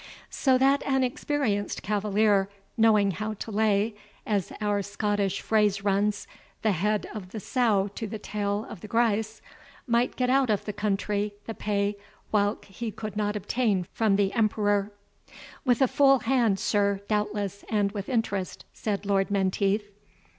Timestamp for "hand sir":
16.17-17.01